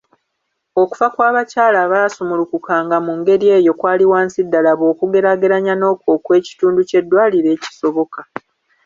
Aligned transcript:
Okufa 0.81 1.07
kw’abakyala 1.13 1.77
abaasumulukukanga 1.85 2.97
mu 3.05 3.13
ngeri 3.19 3.47
eyo 3.57 3.73
kwali 3.79 4.05
wansi 4.11 4.39
ddala 4.45 4.71
bw’okugeraageranya 4.79 5.73
n’okwo 5.77 6.09
okw’ekitundu 6.17 6.79
ky’eddwaliro 6.89 7.49
ekisoboka. 7.55 8.19